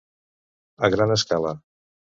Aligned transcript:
A 0.87 0.91
gran 0.97 1.15
escala. 1.19 1.57